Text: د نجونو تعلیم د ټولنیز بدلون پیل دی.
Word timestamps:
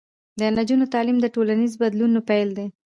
د 0.39 0.41
نجونو 0.57 0.85
تعلیم 0.93 1.17
د 1.21 1.25
ټولنیز 1.35 1.73
بدلون 1.81 2.13
پیل 2.29 2.49
دی. 2.57 2.67